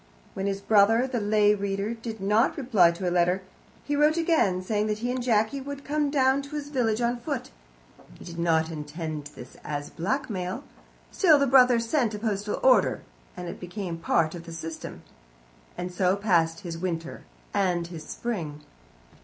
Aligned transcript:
When 0.33 0.47
his 0.47 0.61
brother, 0.61 1.05
the 1.05 1.19
lay 1.19 1.53
reader, 1.53 1.93
did 1.93 2.19
not 2.19 2.57
reply 2.57 2.89
to 2.89 3.07
a 3.07 3.11
letter, 3.13 3.43
he 3.83 3.95
wrote 3.95 4.17
again, 4.17 4.63
saying 4.63 4.87
that 4.87 4.97
he 4.97 5.11
and 5.11 5.21
Jacky 5.21 5.61
would 5.61 5.85
come 5.85 6.09
down 6.09 6.41
to 6.41 6.55
his 6.55 6.69
village 6.69 7.01
on 7.01 7.19
foot. 7.19 7.51
He 8.17 8.25
did 8.25 8.39
not 8.39 8.71
intend 8.71 9.25
this 9.35 9.57
as 9.63 9.91
blackmail. 9.91 10.63
Still, 11.11 11.37
the 11.37 11.45
brother 11.45 11.77
sent 11.79 12.15
a 12.15 12.17
postal 12.17 12.59
order, 12.63 13.03
and 13.37 13.47
it 13.47 13.59
became 13.59 13.99
part 13.99 14.33
of 14.33 14.45
the 14.47 14.53
system. 14.53 15.03
And 15.77 15.91
so 15.91 16.15
passed 16.15 16.61
his 16.61 16.79
winter 16.79 17.21
and 17.53 17.85
his 17.85 18.03
spring. 18.03 18.61